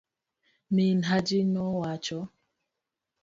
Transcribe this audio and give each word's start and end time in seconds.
min 0.73 0.97
hajinowacho 1.09 2.19